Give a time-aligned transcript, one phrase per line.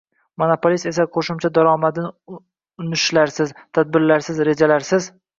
[0.41, 2.09] Monopolist esa qo‘shimcha daromadini
[2.83, 5.11] urinishlarsiz, tadbirlarsiz, rejalarsiz